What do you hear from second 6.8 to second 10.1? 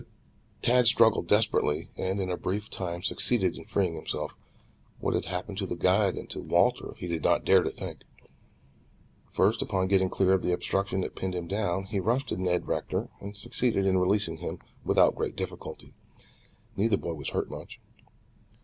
he did not dare to think. First upon getting